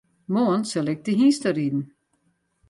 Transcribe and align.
Moarn 0.33 0.63
sil 0.71 0.89
ik 0.93 0.99
te 1.03 1.11
hynsteriden. 1.19 1.83